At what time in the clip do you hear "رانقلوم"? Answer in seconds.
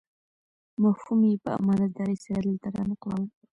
2.75-3.25